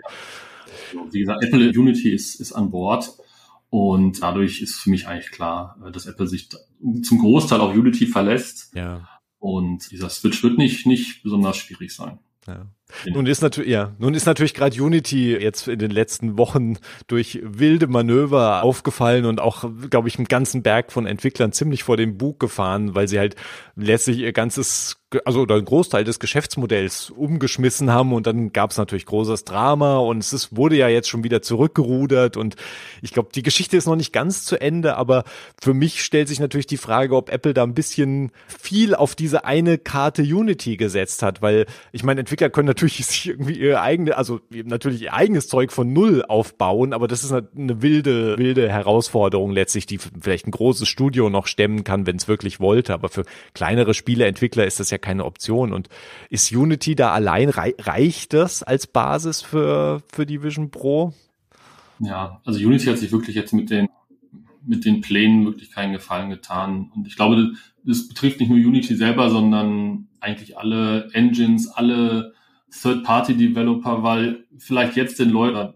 [1.10, 3.10] Wie gesagt, Apple Unity ist, ist an Bord.
[3.68, 6.48] Und dadurch ist für mich eigentlich klar, dass Apple sich
[7.02, 8.74] zum Großteil auf Unity verlässt.
[8.74, 9.08] Ja.
[9.38, 12.18] Und dieser Switch wird nicht, nicht besonders schwierig sein.
[12.46, 12.66] Ja.
[13.06, 16.76] Nun ist natürlich, ja, nun ist natürlich gerade Unity jetzt in den letzten Wochen
[17.08, 21.96] durch wilde Manöver aufgefallen und auch, glaube ich, einen ganzen Berg von Entwicklern ziemlich vor
[21.96, 23.34] den Bug gefahren, weil sie halt
[23.74, 28.76] letztlich ihr ganzes also oder ein Großteil des Geschäftsmodells umgeschmissen haben und dann gab es
[28.76, 32.56] natürlich großes Drama und es ist, wurde ja jetzt schon wieder zurückgerudert und
[33.02, 35.22] ich glaube, die Geschichte ist noch nicht ganz zu Ende, aber
[35.60, 39.44] für mich stellt sich natürlich die Frage, ob Apple da ein bisschen viel auf diese
[39.44, 44.16] eine Karte Unity gesetzt hat, weil ich meine, Entwickler können natürlich sich irgendwie ihr eigene,
[44.16, 49.50] also natürlich ihr eigenes Zeug von Null aufbauen, aber das ist eine wilde, wilde Herausforderung
[49.50, 53.24] letztlich, die vielleicht ein großes Studio noch stemmen kann, wenn es wirklich wollte, aber für
[53.54, 55.72] kleinere Spieleentwickler ist das ja keine Option.
[55.72, 55.88] Und
[56.30, 61.14] ist Unity da allein, reicht das als Basis für, für die Vision Pro?
[61.98, 63.88] Ja, also Unity hat sich wirklich jetzt mit den,
[64.66, 66.90] mit den Plänen wirklich keinen Gefallen getan.
[66.94, 67.52] Und ich glaube,
[67.84, 72.34] das betrifft nicht nur Unity selber, sondern eigentlich alle Engines, alle
[72.70, 75.74] Third-Party-Developer, weil vielleicht jetzt den Leuten,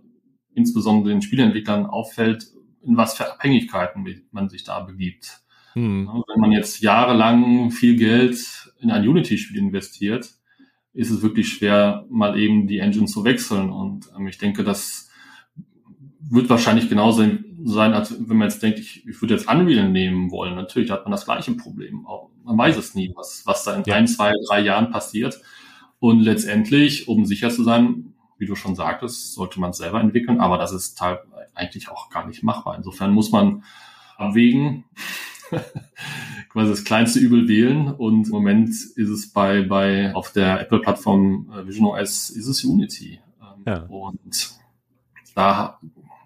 [0.54, 2.46] insbesondere den Spieleentwicklern, auffällt,
[2.82, 5.40] in was für Abhängigkeiten man sich da begibt.
[5.74, 6.08] Hm.
[6.26, 10.30] Wenn man jetzt jahrelang viel Geld in ein Unity-Spiel investiert,
[10.92, 13.70] ist es wirklich schwer, mal eben die Engine zu wechseln.
[13.70, 15.08] Und ähm, ich denke, das
[16.20, 17.24] wird wahrscheinlich genauso
[17.64, 20.54] sein, als wenn man jetzt denkt, ich, ich würde jetzt Unreal nehmen wollen.
[20.54, 22.06] Natürlich hat man das gleiche Problem.
[22.06, 23.94] Auch, man weiß es nie, was, was da in ja.
[23.94, 25.40] ein, zwei, drei Jahren passiert.
[26.00, 30.40] Und letztendlich, um sicher zu sein, wie du schon sagtest, sollte man es selber entwickeln,
[30.40, 31.00] aber das ist
[31.54, 32.74] eigentlich auch gar nicht machbar.
[32.76, 33.64] Insofern muss man
[34.16, 34.84] abwägen,
[36.48, 37.88] quasi das kleinste Übel wählen.
[37.88, 42.64] Und im Moment ist es bei, bei auf der Apple-Plattform äh, Vision OS ist es
[42.64, 43.20] Unity.
[43.40, 43.82] Ähm, ja.
[43.88, 44.54] Und
[45.34, 45.78] da,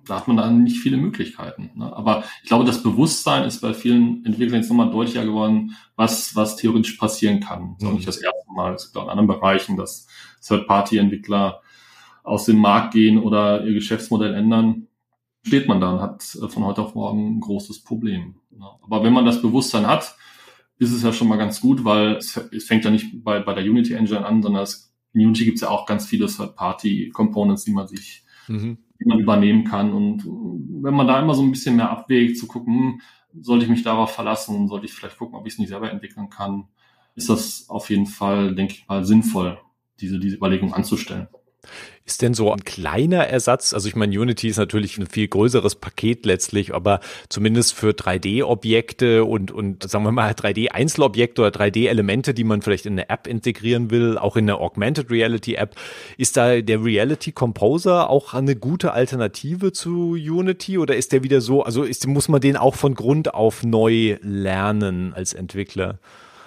[0.06, 1.70] da hat man dann nicht viele Möglichkeiten.
[1.74, 1.94] Ne?
[1.96, 6.56] Aber ich glaube, das Bewusstsein ist bei vielen Entwicklern jetzt nochmal deutlicher geworden, was, was
[6.56, 7.76] theoretisch passieren kann.
[7.78, 8.74] Das auch nicht das erste Mal.
[8.74, 10.06] Es gibt auch in anderen Bereichen, dass
[10.46, 11.60] Third-Party-Entwickler
[12.22, 14.88] aus dem Markt gehen oder ihr Geschäftsmodell ändern
[15.46, 18.36] steht man da und hat äh, von heute auf morgen ein großes Problem.
[18.82, 20.16] Aber wenn man das Bewusstsein hat,
[20.78, 23.54] ist es ja schon mal ganz gut, weil es, es fängt ja nicht bei, bei
[23.54, 27.64] der Unity Engine an, sondern es, in Unity gibt es ja auch ganz viele Third-Party-Components,
[27.64, 28.78] die man sich, mhm.
[29.04, 29.92] Die man übernehmen kann.
[29.92, 30.24] Und
[30.82, 33.00] wenn man da immer so ein bisschen mehr abwägt, zu gucken, hm,
[33.40, 36.30] sollte ich mich darauf verlassen, sollte ich vielleicht gucken, ob ich es nicht selber entwickeln
[36.30, 36.68] kann,
[37.16, 39.58] ist das auf jeden Fall, denke ich mal, sinnvoll,
[40.00, 41.28] diese, diese Überlegung anzustellen.
[42.06, 45.76] Ist denn so ein kleiner Ersatz, also ich meine, Unity ist natürlich ein viel größeres
[45.76, 47.00] Paket letztlich, aber
[47.30, 52.92] zumindest für 3D-Objekte und, und sagen wir mal 3D-Einzelobjekte oder 3D-Elemente, die man vielleicht in
[52.92, 55.76] eine App integrieren will, auch in eine Augmented Reality App,
[56.18, 61.40] ist da der Reality Composer auch eine gute Alternative zu Unity oder ist der wieder
[61.40, 65.98] so, also ist, muss man den auch von Grund auf neu lernen als Entwickler?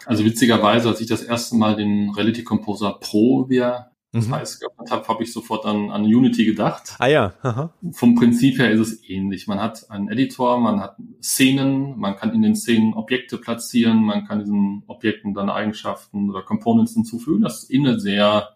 [0.07, 4.35] Also witzigerweise, als ich das erste Mal den Reality Composer Pro, er das mhm.
[4.35, 6.95] heißt, geöffnet habe, habe ich sofort an, an Unity gedacht.
[6.99, 7.33] Ah ja.
[7.41, 7.73] Aha.
[7.91, 9.47] Vom Prinzip her ist es ähnlich.
[9.47, 14.25] Man hat einen Editor, man hat Szenen, man kann in den Szenen Objekte platzieren, man
[14.25, 17.43] kann diesen Objekten dann Eigenschaften oder Components hinzufügen.
[17.43, 18.49] Das ähnelt sehr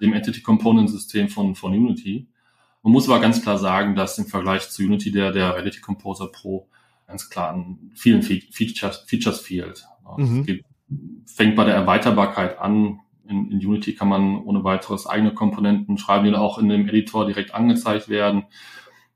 [0.00, 2.26] dem Entity Component System von, von Unity.
[2.82, 6.26] Man muss aber ganz klar sagen, dass im Vergleich zu Unity der, der Reality Composer
[6.26, 6.68] Pro
[7.06, 9.84] ganz klar an vielen Features, Features fehlt.
[10.16, 10.40] Mhm.
[10.40, 10.64] Es geht,
[11.26, 16.26] fängt bei der Erweiterbarkeit an, in, in Unity kann man ohne weiteres eigene Komponenten schreiben,
[16.26, 18.44] die auch in dem Editor direkt angezeigt werden.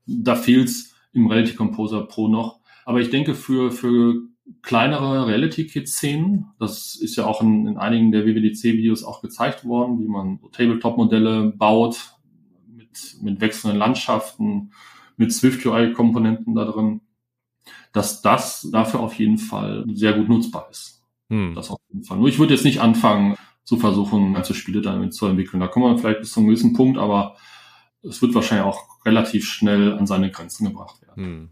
[0.05, 2.59] Da fehlt's im Reality Composer Pro noch.
[2.85, 4.21] Aber ich denke, für, für
[4.61, 10.07] kleinere Reality-Kit-Szenen, das ist ja auch in, in einigen der WWDC-Videos auch gezeigt worden, wie
[10.07, 12.13] man so Tabletop-Modelle baut
[12.67, 14.71] mit, mit wechselnden Landschaften,
[15.17, 17.01] mit Swift-UI-Komponenten da drin,
[17.91, 21.03] dass das dafür auf jeden Fall sehr gut nutzbar ist.
[21.29, 21.53] Hm.
[21.55, 22.17] Das auf jeden Fall.
[22.17, 23.35] Nur ich würde jetzt nicht anfangen,
[23.67, 25.59] zu versuchen, ganze Spiele damit zu entwickeln.
[25.59, 27.35] Da kommen wir vielleicht bis zum gewissen Punkt, aber
[28.01, 31.25] es wird wahrscheinlich auch relativ schnell an seine Grenzen gebracht werden.
[31.25, 31.49] Hm.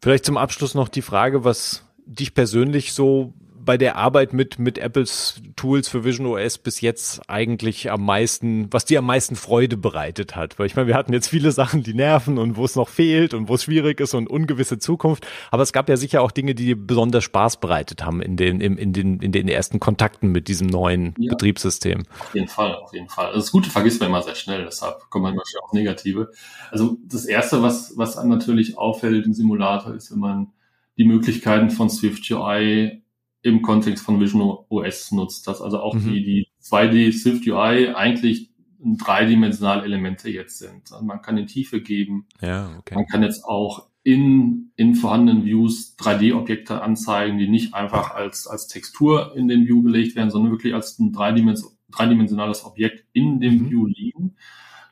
[0.00, 4.78] Vielleicht zum Abschluss noch die Frage, was dich persönlich so bei der Arbeit mit, mit
[4.78, 9.76] Apples Tools für Vision OS bis jetzt eigentlich am meisten, was dir am meisten Freude
[9.76, 10.58] bereitet hat?
[10.58, 13.34] Weil ich meine, wir hatten jetzt viele Sachen, die nerven und wo es noch fehlt
[13.34, 15.26] und wo es schwierig ist und ungewisse Zukunft.
[15.50, 18.60] Aber es gab ja sicher auch Dinge, die dir besonders Spaß bereitet haben in den,
[18.60, 21.30] in, in den, in den ersten Kontakten mit diesem neuen ja.
[21.30, 22.04] Betriebssystem.
[22.18, 23.26] Auf jeden Fall, auf jeden Fall.
[23.26, 26.30] Also das Gute vergisst man immer sehr schnell, deshalb kommen man wahrscheinlich auch Negative.
[26.70, 30.52] Also das erste, was, was natürlich auffällt im Simulator, ist, wenn man
[30.96, 33.02] die Möglichkeiten von Swift UI
[33.42, 36.12] im Kontext von Vision OS nutzt, dass also auch mhm.
[36.12, 38.50] die, die 2D Swift UI eigentlich
[38.82, 40.90] dreidimensionale Elemente jetzt sind.
[40.90, 42.26] Also man kann in Tiefe geben.
[42.40, 42.94] Ja, okay.
[42.94, 48.68] Man kann jetzt auch in, in vorhandenen Views 3D-Objekte anzeigen, die nicht einfach als, als
[48.68, 53.64] Textur in den View gelegt werden, sondern wirklich als ein dreidimensionales dreidimensionales Objekt in dem
[53.64, 53.70] mhm.
[53.70, 54.36] View liegen.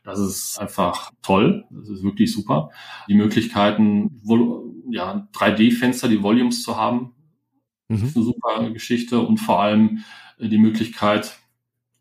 [0.05, 1.65] Das ist einfach toll.
[1.71, 2.71] Das ist wirklich super.
[3.09, 4.21] Die Möglichkeiten,
[4.91, 7.15] ja, 3D-Fenster, die Volumes zu haben,
[7.89, 8.05] mhm.
[8.05, 10.05] ist eine super Geschichte und vor allem
[10.39, 11.39] die Möglichkeit,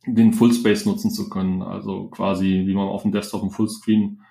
[0.05, 1.61] den Fullspace nutzen zu können.
[1.61, 4.21] Also quasi, wie man auf dem Desktop im Fullscreen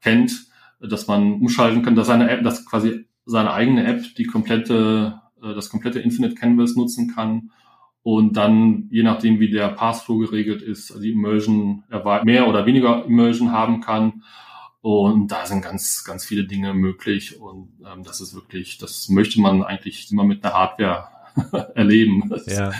[0.00, 0.46] kennt,
[0.80, 5.54] dass man umschalten kann, dass seine App, dass quasi seine eigene App die komplette, äh,
[5.54, 7.50] das komplette Infinite Canvas nutzen kann
[8.02, 11.82] und dann, je nachdem, wie der Passflow geregelt ist, die Immersion
[12.22, 14.22] mehr oder weniger Immersion haben kann.
[14.86, 17.40] Und da sind ganz, ganz viele Dinge möglich.
[17.40, 21.08] Und ähm, das ist wirklich, das möchte man eigentlich immer mit einer Hardware
[21.74, 22.28] erleben.
[22.28, 22.70] Das ja.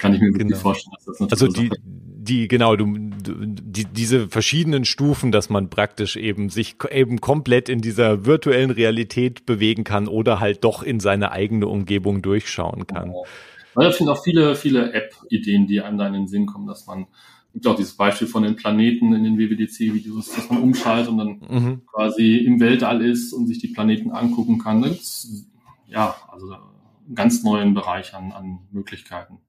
[0.00, 0.60] kann ich mir wirklich genau.
[0.60, 1.42] vorstellen, dass das natürlich.
[1.42, 7.20] Also die, die, genau, du, die, diese verschiedenen Stufen, dass man praktisch eben sich eben
[7.20, 12.86] komplett in dieser virtuellen Realität bewegen kann oder halt doch in seine eigene Umgebung durchschauen
[12.86, 13.08] kann.
[13.08, 13.26] Genau.
[13.74, 16.86] Weil es sind auch viele, viele App-Ideen, die einem da in den Sinn kommen, dass
[16.86, 17.08] man,
[17.58, 21.40] gibt auch dieses Beispiel von den Planeten in den WWDC-Videos, dass man umschaltet und dann
[21.48, 21.82] mhm.
[21.86, 24.82] quasi im Weltall ist und sich die Planeten angucken kann.
[24.82, 25.26] Das
[25.88, 29.40] ja, also einen ganz neuen Bereich an, an Möglichkeiten.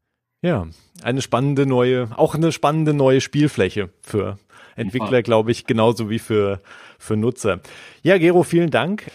[0.42, 0.66] Ja,
[1.04, 4.40] eine spannende neue, auch eine spannende neue Spielfläche für
[4.76, 6.62] Entwickler, glaube ich, genauso wie für,
[6.98, 7.60] für Nutzer.
[8.02, 9.12] Ja, Gero, vielen Dank.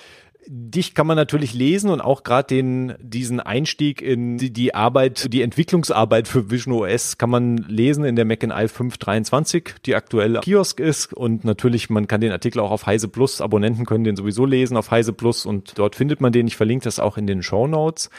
[0.47, 5.33] Dich kann man natürlich lesen und auch gerade den diesen Einstieg in die, die, Arbeit,
[5.33, 9.95] die Entwicklungsarbeit für Vision OS kann man lesen in der Mac in i 523, die
[9.95, 14.05] aktuell Kiosk ist und natürlich man kann den Artikel auch auf Heise Plus Abonnenten können
[14.05, 16.47] den sowieso lesen auf Heise Plus und dort findet man den.
[16.47, 18.11] Ich verlinke das auch in den Show Notes.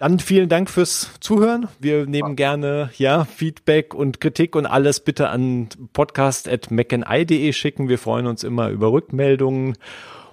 [0.00, 1.68] Dann vielen Dank fürs Zuhören.
[1.78, 7.90] Wir nehmen gerne ja Feedback und Kritik und alles bitte an podcast@macni.de schicken.
[7.90, 9.76] Wir freuen uns immer über Rückmeldungen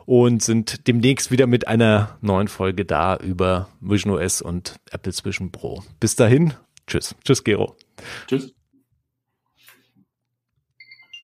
[0.07, 5.51] und sind demnächst wieder mit einer neuen Folge da über Vision OS und Apple Vision
[5.51, 5.83] Pro.
[5.99, 6.53] Bis dahin,
[6.87, 7.13] tschüss.
[7.25, 7.75] Tschüss, Gero.
[8.25, 8.56] Tschüss.